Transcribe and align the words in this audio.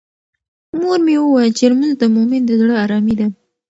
مور 0.79 0.99
مې 1.05 1.15
وویل 1.19 1.51
چې 1.57 1.63
لمونځ 1.71 1.93
د 1.99 2.03
مومن 2.15 2.41
د 2.45 2.51
زړه 2.61 2.75
ارامي 2.83 3.15
ده. 3.19 3.27